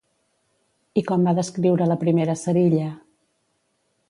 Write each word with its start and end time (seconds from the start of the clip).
I 1.01 1.03
com 1.11 1.27
va 1.29 1.35
descriure 1.41 1.91
la 1.93 2.01
primera 2.05 2.37
cerilla? 2.47 2.89